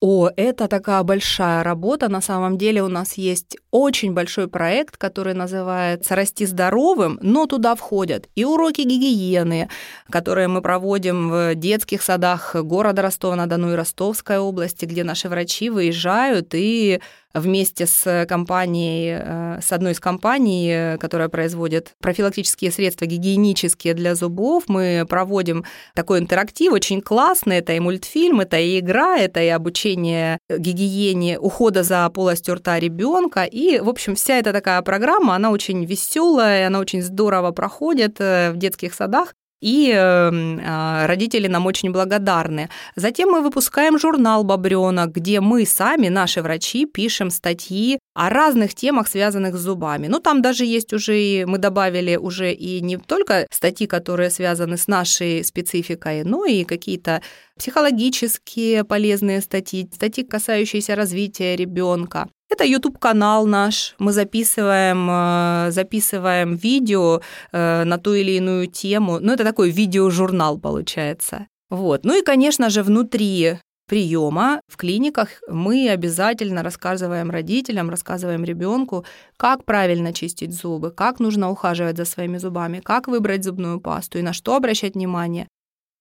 О, 0.00 0.28
это 0.36 0.66
такая 0.66 1.04
большая 1.04 1.62
работа. 1.62 2.08
На 2.08 2.20
самом 2.20 2.58
деле 2.58 2.82
у 2.82 2.88
нас 2.88 3.18
есть 3.18 3.56
очень 3.70 4.12
большой 4.12 4.48
проект, 4.48 4.96
который 4.96 5.32
называется 5.34 6.16
«Расти 6.16 6.46
здоровым», 6.46 7.20
но 7.22 7.46
туда 7.46 7.76
входят 7.76 8.28
и 8.34 8.44
уроки 8.44 8.80
гигиены, 8.80 9.68
которые 10.10 10.48
мы 10.48 10.60
проводим 10.60 11.30
в 11.30 11.54
детских 11.54 12.02
садах 12.02 12.56
города 12.56 13.02
Ростова-на-Дону 13.02 13.72
и 13.72 13.76
Ростовской 13.76 14.38
области, 14.38 14.86
где 14.86 15.04
наши 15.04 15.28
врачи 15.28 15.70
выезжают 15.70 16.48
и 16.52 17.00
вместе 17.34 17.86
с 17.86 18.26
компанией, 18.28 19.18
э, 19.18 19.60
с 19.62 19.72
одной 19.72 19.92
из 19.92 20.00
компаний, 20.00 20.96
которая 20.98 21.28
производит 21.28 21.92
профилактические 22.00 22.70
средства 22.70 23.06
гигиенические 23.06 23.94
для 23.94 24.14
зубов, 24.14 24.64
мы 24.68 25.04
проводим 25.08 25.64
такой 25.94 26.18
интерактив, 26.18 26.72
очень 26.72 27.00
классный, 27.00 27.58
это 27.58 27.72
и 27.72 27.80
мультфильм, 27.80 28.40
это 28.40 28.58
и 28.58 28.78
игра, 28.78 29.18
это 29.18 29.42
и 29.42 29.48
обучение 29.48 30.38
гигиене, 30.48 31.38
ухода 31.38 31.82
за 31.82 32.08
полостью 32.10 32.54
рта 32.54 32.78
ребенка, 32.78 33.44
и, 33.44 33.78
в 33.78 33.88
общем, 33.88 34.14
вся 34.14 34.38
эта 34.38 34.52
такая 34.52 34.80
программа, 34.82 35.34
она 35.34 35.50
очень 35.50 35.84
веселая, 35.84 36.66
она 36.66 36.78
очень 36.78 37.02
здорово 37.02 37.52
проходит 37.52 38.16
э, 38.20 38.52
в 38.52 38.56
детских 38.56 38.94
садах 38.94 39.34
и 39.62 39.92
эм, 39.94 40.60
а, 40.64 41.06
родители 41.06 41.46
нам 41.46 41.66
очень 41.66 41.92
благодарны. 41.92 42.68
Затем 42.96 43.30
мы 43.30 43.40
выпускаем 43.42 43.98
журнал 43.98 44.42
«Бобренок», 44.42 45.12
где 45.12 45.40
мы 45.40 45.64
сами, 45.64 46.08
наши 46.08 46.42
врачи, 46.42 46.84
пишем 46.84 47.30
статьи 47.30 48.00
о 48.12 48.28
разных 48.28 48.74
темах, 48.74 49.08
связанных 49.08 49.54
с 49.54 49.60
зубами. 49.60 50.08
Ну, 50.08 50.18
там 50.18 50.42
даже 50.42 50.64
есть 50.64 50.92
уже, 50.92 51.16
и 51.16 51.44
мы 51.44 51.58
добавили 51.58 52.16
уже 52.16 52.52
и 52.52 52.80
не 52.80 52.96
только 52.96 53.46
статьи, 53.50 53.86
которые 53.86 54.30
связаны 54.30 54.76
с 54.76 54.88
нашей 54.88 55.44
спецификой, 55.44 56.24
но 56.24 56.44
и 56.44 56.64
какие-то 56.64 57.22
психологические 57.56 58.82
полезные 58.82 59.40
статьи, 59.40 59.88
статьи, 59.94 60.24
касающиеся 60.24 60.96
развития 60.96 61.54
ребенка. 61.54 62.28
Это 62.52 62.64
YouTube-канал 62.64 63.46
наш. 63.46 63.94
Мы 63.98 64.12
записываем, 64.12 65.08
э, 65.10 65.70
записываем 65.70 66.54
видео 66.54 67.22
э, 67.50 67.84
на 67.84 67.96
ту 67.96 68.12
или 68.12 68.32
иную 68.32 68.66
тему. 68.66 69.20
Ну, 69.20 69.32
это 69.32 69.42
такой 69.42 69.70
видеожурнал 69.70 70.58
получается. 70.58 71.46
Вот. 71.70 72.04
Ну 72.04 72.20
и, 72.20 72.22
конечно 72.22 72.68
же, 72.68 72.82
внутри 72.82 73.56
приема 73.88 74.60
в 74.68 74.76
клиниках 74.76 75.28
мы 75.48 75.88
обязательно 75.88 76.62
рассказываем 76.62 77.30
родителям, 77.30 77.88
рассказываем 77.88 78.44
ребенку, 78.44 79.06
как 79.38 79.64
правильно 79.64 80.12
чистить 80.12 80.52
зубы, 80.52 80.90
как 80.90 81.20
нужно 81.20 81.50
ухаживать 81.50 81.96
за 81.96 82.04
своими 82.04 82.36
зубами, 82.36 82.80
как 82.84 83.08
выбрать 83.08 83.44
зубную 83.44 83.80
пасту 83.80 84.18
и 84.18 84.22
на 84.22 84.34
что 84.34 84.56
обращать 84.56 84.94
внимание. 84.94 85.48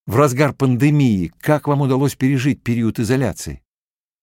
В 0.05 0.17
разгар 0.17 0.51
пандемии 0.51 1.31
как 1.39 1.67
вам 1.67 1.81
удалось 1.81 2.15
пережить 2.15 2.62
период 2.62 3.00
изоляции? 3.00 3.62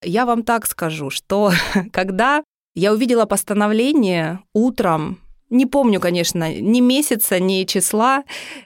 Я 0.02 0.26
вам 0.26 0.42
так 0.42 0.66
скажу, 0.66 1.10
что 1.10 1.52
когда 1.92 2.42
я 2.74 2.92
увидела 2.92 3.26
постановление 3.26 4.40
утром 4.52 5.18
не 5.50 5.64
помню, 5.64 5.98
конечно, 5.98 6.54
ни 6.60 6.80
месяца, 6.80 7.40
ни 7.40 7.64
числа. 7.64 8.24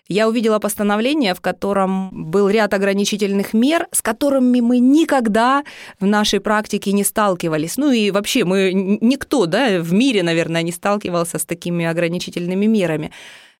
Я 0.08 0.28
увидела 0.28 0.58
постановление, 0.58 1.34
в 1.34 1.40
котором 1.40 2.10
был 2.12 2.48
ряд 2.48 2.74
ограничительных 2.74 3.54
мер, 3.54 3.86
с 3.92 4.02
которыми 4.02 4.60
мы 4.60 4.80
никогда 4.80 5.62
в 6.00 6.06
нашей 6.06 6.40
практике 6.40 6.92
не 6.92 7.04
сталкивались. 7.04 7.76
Ну 7.76 7.92
и 7.92 8.10
вообще 8.10 8.44
мы 8.44 8.72
никто, 8.72 9.46
да, 9.46 9.78
в 9.78 9.92
мире, 9.92 10.24
наверное, 10.24 10.62
не 10.62 10.72
сталкивался 10.72 11.38
с 11.38 11.44
такими 11.44 11.84
ограничительными 11.84 12.66
мерами. 12.66 13.12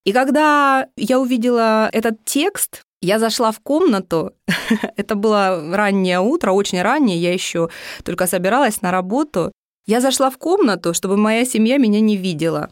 И 0.03 0.11
когда 0.11 0.87
я 0.97 1.17
увидела 1.17 1.89
этот 1.93 2.25
текст, 2.25 2.83
я 3.03 3.19
зашла 3.19 3.51
в 3.51 3.59
комнату, 3.59 4.31
это 4.97 5.15
было 5.15 5.75
раннее 5.75 6.19
утро, 6.19 6.51
очень 6.51 6.81
раннее, 6.81 7.17
я 7.17 7.33
еще 7.33 7.69
только 8.03 8.27
собиралась 8.27 8.81
на 8.81 8.91
работу. 8.91 9.51
Я 9.85 9.99
зашла 9.99 10.29
в 10.29 10.37
комнату, 10.37 10.93
чтобы 10.93 11.17
моя 11.17 11.45
семья 11.45 11.77
меня 11.77 11.99
не 11.99 12.15
видела. 12.15 12.69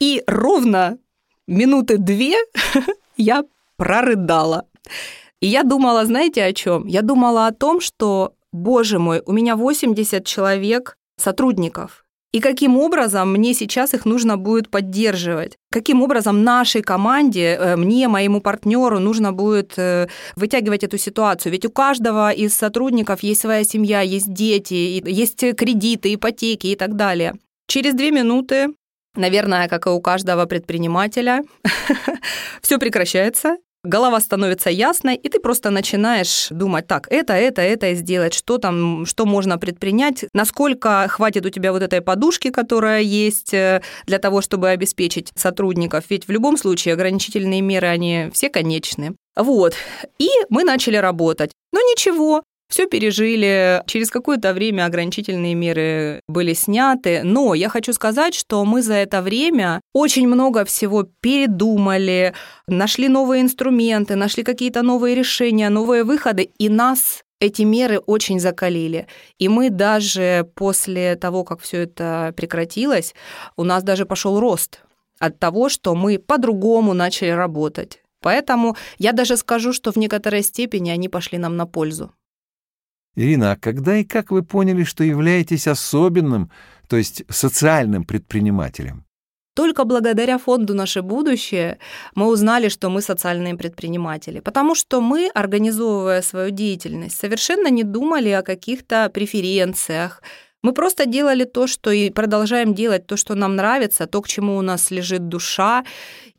И 0.00 0.24
ровно 0.26 0.98
минуты 1.46 1.98
две 1.98 2.34
я 3.16 3.44
прорыдала. 3.76 4.66
И 5.40 5.46
я 5.46 5.62
думала, 5.62 6.04
знаете, 6.04 6.42
о 6.44 6.52
чем? 6.52 6.86
Я 6.86 7.02
думала 7.02 7.46
о 7.46 7.52
том, 7.52 7.80
что, 7.80 8.34
боже 8.52 8.98
мой, 8.98 9.22
у 9.26 9.32
меня 9.32 9.54
80 9.54 10.26
человек 10.26 10.96
сотрудников. 11.16 12.05
И 12.36 12.40
каким 12.40 12.76
образом 12.76 13.32
мне 13.32 13.54
сейчас 13.54 13.94
их 13.94 14.04
нужно 14.04 14.36
будет 14.36 14.68
поддерживать? 14.68 15.56
Каким 15.72 16.02
образом 16.02 16.44
нашей 16.44 16.82
команде, 16.82 17.56
э, 17.58 17.76
мне, 17.76 18.08
моему 18.08 18.42
партнеру 18.42 18.98
нужно 18.98 19.32
будет 19.32 19.78
э, 19.78 20.08
вытягивать 20.36 20.84
эту 20.84 20.98
ситуацию? 20.98 21.52
Ведь 21.52 21.64
у 21.64 21.70
каждого 21.70 22.30
из 22.30 22.54
сотрудников 22.54 23.22
есть 23.22 23.40
своя 23.40 23.64
семья, 23.64 24.02
есть 24.02 24.30
дети, 24.30 25.02
есть 25.06 25.56
кредиты, 25.56 26.12
ипотеки 26.12 26.66
и 26.66 26.76
так 26.76 26.94
далее. 26.94 27.32
Через 27.68 27.94
две 27.94 28.10
минуты 28.10 28.68
Наверное, 29.14 29.66
как 29.66 29.86
и 29.86 29.88
у 29.88 30.00
каждого 30.02 30.44
предпринимателя, 30.44 31.42
все 32.60 32.78
прекращается, 32.78 33.56
голова 33.86 34.20
становится 34.20 34.70
ясной, 34.70 35.16
и 35.16 35.28
ты 35.28 35.40
просто 35.40 35.70
начинаешь 35.70 36.48
думать, 36.50 36.86
так, 36.86 37.06
это, 37.10 37.32
это, 37.32 37.62
это 37.62 37.94
сделать, 37.94 38.34
что 38.34 38.58
там, 38.58 39.06
что 39.06 39.26
можно 39.26 39.58
предпринять, 39.58 40.24
насколько 40.32 41.06
хватит 41.08 41.46
у 41.46 41.50
тебя 41.50 41.72
вот 41.72 41.82
этой 41.82 42.00
подушки, 42.00 42.50
которая 42.50 43.00
есть 43.02 43.54
э, 43.54 43.82
для 44.06 44.18
того, 44.18 44.40
чтобы 44.40 44.68
обеспечить 44.70 45.30
сотрудников. 45.34 46.04
Ведь 46.10 46.28
в 46.28 46.30
любом 46.30 46.56
случае 46.56 46.94
ограничительные 46.94 47.60
меры, 47.60 47.88
они 47.88 48.30
все 48.32 48.48
конечны. 48.48 49.14
Вот. 49.36 49.74
И 50.18 50.28
мы 50.48 50.64
начали 50.64 50.96
работать. 50.96 51.52
Но 51.72 51.80
ничего, 51.80 52.42
все 52.68 52.86
пережили, 52.86 53.82
через 53.86 54.10
какое-то 54.10 54.52
время 54.52 54.86
ограничительные 54.86 55.54
меры 55.54 56.20
были 56.28 56.52
сняты, 56.52 57.22
но 57.22 57.54
я 57.54 57.68
хочу 57.68 57.92
сказать, 57.92 58.34
что 58.34 58.64
мы 58.64 58.82
за 58.82 58.94
это 58.94 59.22
время 59.22 59.80
очень 59.92 60.26
много 60.26 60.64
всего 60.64 61.04
передумали, 61.20 62.34
нашли 62.66 63.08
новые 63.08 63.42
инструменты, 63.42 64.16
нашли 64.16 64.42
какие-то 64.42 64.82
новые 64.82 65.14
решения, 65.14 65.68
новые 65.68 66.04
выходы, 66.04 66.50
и 66.58 66.68
нас 66.68 67.22
эти 67.40 67.62
меры 67.62 67.98
очень 67.98 68.40
закалили. 68.40 69.06
И 69.38 69.48
мы 69.48 69.70
даже 69.70 70.50
после 70.54 71.16
того, 71.16 71.44
как 71.44 71.60
все 71.60 71.82
это 71.82 72.32
прекратилось, 72.36 73.14
у 73.56 73.64
нас 73.64 73.82
даже 73.82 74.06
пошел 74.06 74.40
рост 74.40 74.80
от 75.18 75.38
того, 75.38 75.68
что 75.68 75.94
мы 75.94 76.18
по-другому 76.18 76.94
начали 76.94 77.30
работать. 77.30 78.02
Поэтому 78.22 78.76
я 78.98 79.12
даже 79.12 79.36
скажу, 79.36 79.72
что 79.72 79.92
в 79.92 79.96
некоторой 79.96 80.42
степени 80.42 80.90
они 80.90 81.08
пошли 81.08 81.38
нам 81.38 81.56
на 81.56 81.66
пользу. 81.66 82.12
Ирина, 83.16 83.52
а 83.52 83.56
когда 83.56 83.96
и 83.96 84.04
как 84.04 84.30
вы 84.30 84.42
поняли, 84.42 84.84
что 84.84 85.02
являетесь 85.02 85.66
особенным, 85.66 86.50
то 86.88 86.96
есть 86.96 87.24
социальным 87.28 88.04
предпринимателем? 88.04 89.04
Только 89.54 89.84
благодаря 89.84 90.36
фонду 90.36 90.74
«Наше 90.74 91.00
будущее» 91.00 91.78
мы 92.14 92.26
узнали, 92.26 92.68
что 92.68 92.90
мы 92.90 93.00
социальные 93.00 93.54
предприниматели, 93.54 94.40
потому 94.40 94.74
что 94.74 95.00
мы, 95.00 95.30
организовывая 95.34 96.20
свою 96.20 96.50
деятельность, 96.50 97.18
совершенно 97.18 97.68
не 97.68 97.82
думали 97.82 98.28
о 98.28 98.42
каких-то 98.42 99.08
преференциях, 99.08 100.22
мы 100.62 100.72
просто 100.72 101.06
делали 101.06 101.44
то, 101.44 101.66
что 101.66 101.90
и 101.90 102.10
продолжаем 102.10 102.74
делать, 102.74 103.06
то, 103.06 103.16
что 103.16 103.34
нам 103.34 103.56
нравится, 103.56 104.06
то, 104.06 104.20
к 104.20 104.28
чему 104.28 104.56
у 104.56 104.62
нас 104.62 104.90
лежит 104.90 105.28
душа. 105.28 105.84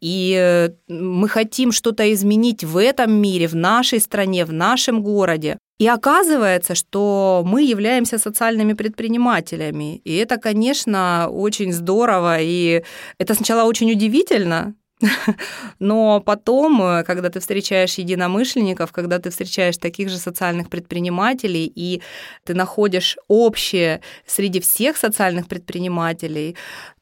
И 0.02 0.36
э, 0.38 0.70
мы 0.90 1.30
хотим 1.30 1.72
что-то 1.72 2.14
изменить 2.14 2.64
в 2.64 2.78
этом 2.78 3.12
мире, 3.14 3.48
в 3.48 3.56
нашей 3.56 4.00
стране, 4.00 4.44
в 4.46 4.52
нашем 4.52 5.02
городе. 5.02 5.58
И 5.80 5.88
оказывается, 5.88 6.74
что 6.74 7.44
мы 7.46 7.62
являемся 7.62 8.18
социальными 8.18 8.74
предпринимателями. 8.74 10.02
И 10.06 10.16
это, 10.16 10.38
конечно, 10.38 11.30
очень 11.30 11.72
здорово. 11.72 12.38
И 12.42 12.84
это 13.20 13.36
сначала 13.36 13.64
очень 13.64 13.92
удивительно, 13.92 14.74
но 15.80 16.20
потом, 16.20 17.04
когда 17.06 17.30
ты 17.30 17.40
встречаешь 17.40 18.00
единомышленников, 18.00 18.92
когда 18.92 19.20
ты 19.20 19.30
встречаешь 19.30 19.78
таких 19.78 20.10
же 20.10 20.18
социальных 20.18 20.70
предпринимателей, 20.70 21.72
и 21.76 22.02
ты 22.44 22.56
находишь 22.56 23.18
общее 23.28 24.02
среди 24.26 24.60
всех 24.60 24.98
социальных 24.98 25.48
предпринимателей, 25.48 26.56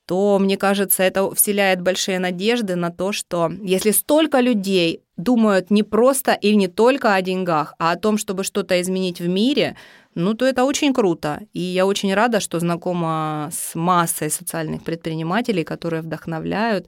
то, 0.06 0.38
мне 0.40 0.58
кажется, 0.58 1.04
это 1.04 1.34
вселяет 1.34 1.82
большие 1.82 2.20
надежды 2.20 2.76
на 2.76 2.92
то, 2.92 3.12
что 3.12 3.52
если 3.62 3.92
столько 3.92 4.40
людей 4.40 5.02
думают 5.18 5.72
не 5.72 5.84
просто 5.84 6.34
или 6.34 6.56
не 6.56 6.68
только 6.68 7.16
о 7.16 7.22
деньгах, 7.22 7.74
а 7.80 7.92
о 7.92 7.96
том, 7.96 8.18
чтобы 8.18 8.44
что-то 8.44 8.80
изменить 8.82 9.20
в 9.20 9.28
мире, 9.28 9.76
ну, 10.14 10.34
то 10.34 10.46
это 10.46 10.64
очень 10.64 10.94
круто. 10.94 11.42
И 11.54 11.60
я 11.60 11.86
очень 11.86 12.14
рада, 12.14 12.40
что 12.40 12.60
знакома 12.60 13.50
с 13.52 13.76
массой 13.76 14.30
социальных 14.30 14.84
предпринимателей, 14.84 15.64
которые 15.64 16.02
вдохновляют, 16.02 16.88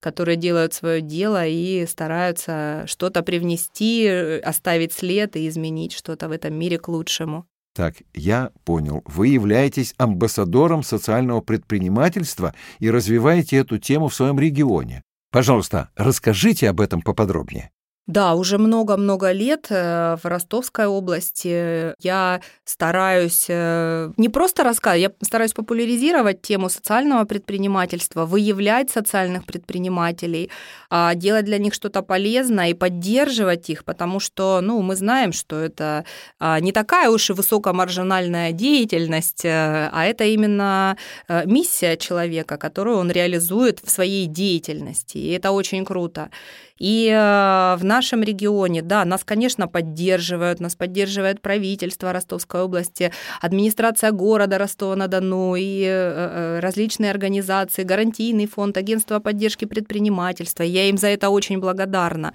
которые 0.00 0.36
делают 0.36 0.74
свое 0.74 1.00
дело 1.00 1.46
и 1.46 1.86
стараются 1.86 2.84
что-то 2.86 3.22
привнести, 3.22 4.08
оставить 4.44 4.92
след 4.92 5.36
и 5.36 5.48
изменить 5.48 5.92
что-то 5.92 6.28
в 6.28 6.32
этом 6.32 6.54
мире 6.54 6.78
к 6.78 6.88
лучшему. 6.88 7.46
Так, 7.76 7.96
я 8.14 8.52
понял. 8.64 9.02
Вы 9.04 9.28
являетесь 9.28 9.94
амбассадором 9.98 10.82
социального 10.82 11.42
предпринимательства 11.42 12.54
и 12.78 12.90
развиваете 12.90 13.58
эту 13.58 13.76
тему 13.76 14.08
в 14.08 14.14
своем 14.14 14.40
регионе. 14.40 15.02
Пожалуйста, 15.30 15.90
расскажите 15.94 16.70
об 16.70 16.80
этом 16.80 17.02
поподробнее. 17.02 17.70
Да, 18.06 18.36
уже 18.36 18.56
много-много 18.56 19.32
лет 19.32 19.66
э, 19.68 20.16
в 20.22 20.26
Ростовской 20.26 20.86
области 20.86 21.92
я 22.00 22.40
стараюсь 22.64 23.46
э, 23.48 24.12
не 24.16 24.28
просто 24.28 24.62
рассказывать, 24.62 25.02
я 25.02 25.26
стараюсь 25.26 25.52
популяризировать 25.52 26.40
тему 26.40 26.68
социального 26.68 27.24
предпринимательства, 27.24 28.24
выявлять 28.24 28.90
социальных 28.90 29.44
предпринимателей, 29.44 30.52
а 30.88 31.16
делать 31.16 31.46
для 31.46 31.58
них 31.58 31.74
что-то 31.74 32.02
полезное 32.02 32.68
и 32.68 32.74
поддерживать 32.74 33.70
их, 33.70 33.84
потому 33.84 34.20
что, 34.20 34.60
ну, 34.62 34.80
мы 34.82 34.94
знаем, 34.94 35.32
что 35.32 35.58
это 35.58 36.04
а, 36.38 36.60
не 36.60 36.70
такая 36.70 37.10
уж 37.10 37.30
и 37.30 37.32
высокомаржинальная 37.32 38.52
деятельность, 38.52 39.44
э, 39.44 39.90
а 39.92 40.04
это 40.04 40.22
именно 40.22 40.96
миссия 41.44 41.96
человека, 41.96 42.56
которую 42.56 42.98
он 42.98 43.10
реализует 43.10 43.80
в 43.80 43.90
своей 43.90 44.26
деятельности, 44.26 45.18
и 45.18 45.32
это 45.32 45.50
очень 45.50 45.84
круто. 45.84 46.30
И 46.78 47.08
в 47.10 47.84
нашем 47.84 48.22
регионе, 48.22 48.82
да, 48.82 49.04
нас, 49.04 49.24
конечно, 49.24 49.68
поддерживают, 49.68 50.60
нас 50.60 50.76
поддерживает 50.76 51.40
правительство 51.40 52.12
Ростовской 52.12 52.62
области, 52.62 53.12
администрация 53.40 54.12
города 54.12 54.58
Ростова-на-Дону 54.58 55.56
и 55.56 55.82
э, 55.82 55.86
э, 55.86 56.60
различные 56.60 57.10
организации, 57.10 57.82
гарантийный 57.82 58.46
фонд, 58.46 58.76
агентство 58.76 59.20
поддержки 59.20 59.64
предпринимательства. 59.64 60.64
Я 60.64 60.88
им 60.88 60.98
за 60.98 61.08
это 61.08 61.30
очень 61.30 61.60
благодарна. 61.60 62.32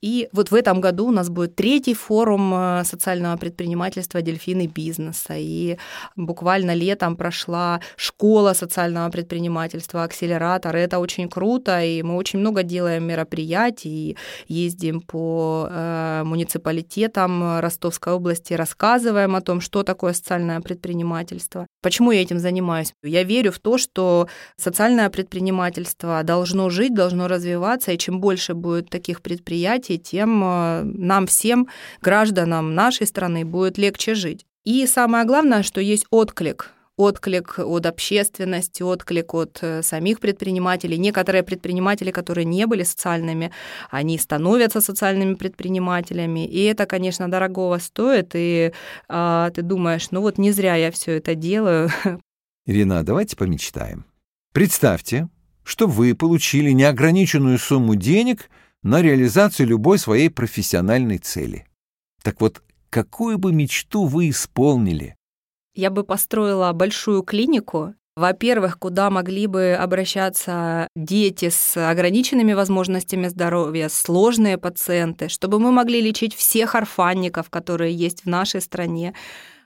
И 0.00 0.28
вот 0.32 0.50
в 0.50 0.54
этом 0.54 0.80
году 0.80 1.06
у 1.06 1.12
нас 1.12 1.28
будет 1.28 1.54
третий 1.54 1.94
форум 1.94 2.52
э, 2.54 2.84
социального 2.84 3.36
предпринимательства 3.36 4.22
«Дельфины 4.22 4.66
бизнеса». 4.66 5.34
И 5.36 5.78
буквально 6.16 6.74
летом 6.74 7.16
прошла 7.16 7.80
школа 7.96 8.54
социального 8.54 9.10
предпринимательства, 9.10 10.02
акселератор. 10.02 10.74
Это 10.76 10.98
очень 10.98 11.28
круто, 11.28 11.82
и 11.82 12.02
мы 12.02 12.16
очень 12.16 12.40
много 12.40 12.62
делаем 12.62 13.04
мероприятий, 13.04 13.81
ездим 14.48 15.00
по 15.00 15.68
э, 15.70 16.22
муниципалитетам 16.24 17.60
Ростовской 17.60 18.12
области, 18.12 18.54
рассказываем 18.54 19.36
о 19.36 19.40
том, 19.40 19.60
что 19.60 19.82
такое 19.82 20.12
социальное 20.12 20.60
предпринимательство. 20.60 21.66
Почему 21.82 22.12
я 22.12 22.22
этим 22.22 22.38
занимаюсь? 22.38 22.92
Я 23.02 23.24
верю 23.24 23.52
в 23.52 23.58
то, 23.58 23.78
что 23.78 24.28
социальное 24.56 25.10
предпринимательство 25.10 26.22
должно 26.22 26.70
жить, 26.70 26.94
должно 26.94 27.28
развиваться, 27.28 27.92
и 27.92 27.98
чем 27.98 28.20
больше 28.20 28.54
будет 28.54 28.90
таких 28.90 29.22
предприятий, 29.22 29.98
тем 29.98 30.42
э, 30.44 30.82
нам 30.84 31.26
всем, 31.26 31.68
гражданам 32.00 32.74
нашей 32.74 33.06
страны, 33.06 33.44
будет 33.44 33.78
легче 33.78 34.14
жить. 34.14 34.46
И 34.64 34.86
самое 34.86 35.24
главное, 35.24 35.62
что 35.62 35.80
есть 35.80 36.06
отклик 36.10 36.70
отклик 36.96 37.58
от 37.58 37.86
общественности, 37.86 38.82
отклик 38.82 39.34
от 39.34 39.58
э, 39.62 39.82
самих 39.82 40.20
предпринимателей. 40.20 40.98
Некоторые 40.98 41.42
предприниматели, 41.42 42.10
которые 42.10 42.44
не 42.44 42.66
были 42.66 42.82
социальными, 42.82 43.50
они 43.90 44.18
становятся 44.18 44.80
социальными 44.80 45.34
предпринимателями. 45.34 46.46
И 46.46 46.62
это, 46.64 46.86
конечно, 46.86 47.30
дорогого 47.30 47.78
стоит. 47.78 48.32
И 48.34 48.72
а, 49.08 49.50
ты 49.50 49.62
думаешь, 49.62 50.10
ну 50.10 50.20
вот 50.20 50.38
не 50.38 50.52
зря 50.52 50.76
я 50.76 50.90
все 50.90 51.12
это 51.12 51.34
делаю. 51.34 51.90
Ирина, 52.66 53.02
давайте 53.02 53.36
помечтаем. 53.36 54.04
Представьте, 54.52 55.28
что 55.64 55.86
вы 55.86 56.14
получили 56.14 56.70
неограниченную 56.70 57.58
сумму 57.58 57.94
денег 57.94 58.50
на 58.82 59.00
реализацию 59.00 59.66
любой 59.68 59.98
своей 59.98 60.28
профессиональной 60.28 61.18
цели. 61.18 61.66
Так 62.22 62.40
вот, 62.40 62.62
какую 62.90 63.38
бы 63.38 63.52
мечту 63.52 64.06
вы 64.06 64.28
исполнили? 64.28 65.16
Я 65.74 65.90
бы 65.90 66.04
построила 66.04 66.72
большую 66.72 67.22
клинику, 67.22 67.94
во-первых, 68.14 68.78
куда 68.78 69.08
могли 69.08 69.46
бы 69.46 69.72
обращаться 69.72 70.86
дети 70.94 71.48
с 71.48 71.76
ограниченными 71.78 72.52
возможностями 72.52 73.28
здоровья, 73.28 73.88
сложные 73.88 74.58
пациенты, 74.58 75.30
чтобы 75.30 75.58
мы 75.58 75.72
могли 75.72 76.02
лечить 76.02 76.34
всех 76.34 76.74
орфанников, 76.74 77.48
которые 77.48 77.94
есть 77.94 78.24
в 78.24 78.28
нашей 78.28 78.60
стране, 78.60 79.14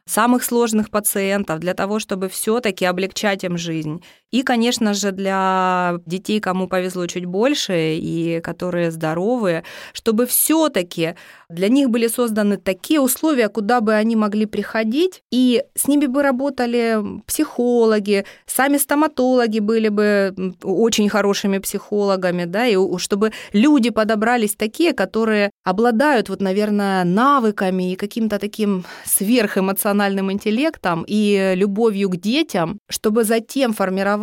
самых 0.05 0.45
сложных 0.45 0.91
пациентов, 0.91 1.59
для 1.59 1.75
того, 1.75 1.99
чтобы 1.99 2.29
все-таки 2.29 2.85
облегчать 2.85 3.43
им 3.43 3.59
жизнь. 3.59 4.05
И, 4.33 4.43
конечно 4.43 4.93
же, 4.93 5.13
для 5.13 5.95
детей, 6.05 6.41
кому 6.41 6.67
повезло 6.67 7.07
чуть 7.07 7.27
больше 7.27 7.97
и 7.97 8.41
которые 8.41 8.91
здоровые, 8.91 9.63
чтобы 9.93 10.27
все-таки 10.27 11.15
для 11.49 11.69
них 11.69 11.91
были 11.91 12.09
созданы 12.09 12.57
такие 12.57 13.01
условия, 13.01 13.49
куда 13.49 13.81
бы 13.81 13.95
они 13.95 14.17
могли 14.17 14.47
приходить, 14.47 15.23
и 15.31 15.63
с 15.77 15.87
ними 15.87 16.07
бы 16.07 16.23
работали 16.23 16.99
психологи, 17.27 18.25
сами 18.47 18.79
стоматологи 18.79 19.61
были 19.61 19.89
бы 19.89 20.35
очень 20.63 21.09
хорошими 21.09 21.59
психологами, 21.59 22.45
да, 22.45 22.67
и 22.67 22.77
чтобы 22.99 23.33
люди 23.53 23.91
подобрались 23.91 24.57
такие, 24.57 24.93
которые 24.93 25.51
обладают, 25.65 26.29
вот, 26.29 26.41
наверное, 26.41 27.05
навыками 27.05 27.93
и 27.93 27.97
каким-то 27.97 28.39
таким 28.41 28.85
сверхэмоциональным 29.05 30.33
интеллектом 30.33 31.05
и 31.07 31.53
любовью 31.55 32.11
к 32.11 32.17
детям, 32.17 32.81
чтобы 32.89 33.23
затем 33.23 33.73
формировать 33.73 34.16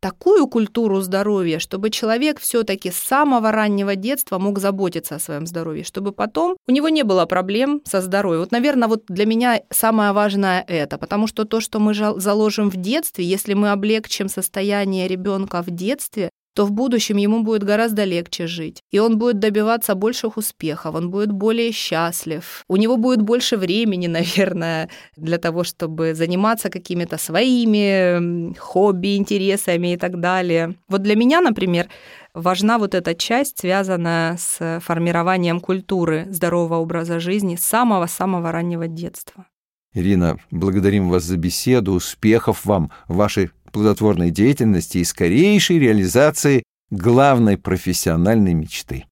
такую 0.00 0.46
культуру 0.46 1.00
здоровья, 1.00 1.58
чтобы 1.58 1.90
человек 1.90 2.38
все-таки 2.38 2.90
с 2.90 2.96
самого 2.96 3.50
раннего 3.50 3.96
детства 3.96 4.38
мог 4.38 4.58
заботиться 4.58 5.16
о 5.16 5.18
своем 5.18 5.46
здоровье, 5.46 5.84
чтобы 5.84 6.12
потом 6.12 6.56
у 6.68 6.72
него 6.72 6.88
не 6.88 7.02
было 7.02 7.26
проблем 7.26 7.82
со 7.84 8.00
здоровьем. 8.00 8.40
Вот, 8.40 8.52
наверное, 8.52 8.88
вот 8.88 9.04
для 9.08 9.26
меня 9.26 9.62
самое 9.70 10.12
важное 10.12 10.64
это, 10.68 10.98
потому 10.98 11.26
что 11.26 11.44
то, 11.44 11.60
что 11.60 11.80
мы 11.80 11.94
заложим 11.94 12.70
в 12.70 12.76
детстве, 12.76 13.24
если 13.24 13.54
мы 13.54 13.70
облегчим 13.72 14.28
состояние 14.28 15.08
ребенка 15.08 15.62
в 15.62 15.70
детстве, 15.70 16.30
то 16.56 16.64
в 16.64 16.72
будущем 16.72 17.18
ему 17.18 17.42
будет 17.42 17.64
гораздо 17.64 18.04
легче 18.04 18.46
жить. 18.46 18.82
И 18.90 18.98
он 18.98 19.18
будет 19.18 19.38
добиваться 19.38 19.94
больших 19.94 20.38
успехов, 20.38 20.94
он 20.94 21.10
будет 21.10 21.30
более 21.30 21.70
счастлив. 21.70 22.64
У 22.66 22.76
него 22.76 22.96
будет 22.96 23.20
больше 23.20 23.58
времени, 23.58 24.06
наверное, 24.18 24.88
для 25.16 25.36
того, 25.36 25.64
чтобы 25.64 26.14
заниматься 26.14 26.70
какими-то 26.70 27.18
своими 27.18 28.54
хобби, 28.58 29.16
интересами 29.16 29.92
и 29.92 29.96
так 29.98 30.18
далее. 30.18 30.74
Вот 30.88 31.02
для 31.02 31.14
меня, 31.14 31.42
например, 31.42 31.88
важна 32.32 32.78
вот 32.78 32.94
эта 32.94 33.14
часть, 33.14 33.58
связанная 33.58 34.38
с 34.38 34.80
формированием 34.80 35.60
культуры 35.60 36.26
здорового 36.30 36.76
образа 36.76 37.20
жизни 37.20 37.56
с 37.56 37.64
самого-самого 37.64 38.50
раннего 38.50 38.88
детства. 38.88 39.44
Ирина, 39.92 40.38
благодарим 40.50 41.08
вас 41.10 41.24
за 41.24 41.36
беседу, 41.36 41.92
успехов 41.92 42.64
вам 42.64 42.90
в 43.08 43.16
вашей 43.16 43.50
плодотворной 43.76 44.30
деятельности 44.30 44.98
и 44.98 45.04
скорейшей 45.04 45.78
реализации 45.78 46.62
главной 46.88 47.58
профессиональной 47.58 48.54
мечты. 48.54 49.04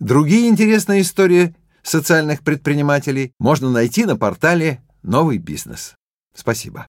Другие 0.00 0.48
интересные 0.48 1.02
истории 1.02 1.54
социальных 1.82 2.40
предпринимателей 2.40 3.32
можно 3.38 3.70
найти 3.70 4.06
на 4.06 4.16
портале 4.16 4.80
«Новый 5.02 5.36
бизнес». 5.36 5.96
Спасибо. 6.34 6.86